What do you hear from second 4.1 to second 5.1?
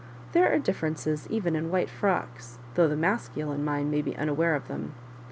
unaware of. them.